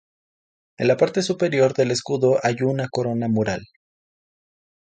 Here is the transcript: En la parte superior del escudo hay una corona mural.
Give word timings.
En 0.79 0.87
la 0.87 0.97
parte 0.97 1.21
superior 1.21 1.75
del 1.75 1.91
escudo 1.91 2.39
hay 2.41 2.55
una 2.63 2.87
corona 2.89 3.27
mural. 3.27 3.61